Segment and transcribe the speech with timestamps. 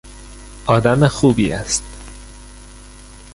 [0.67, 1.83] آدم خوبی است.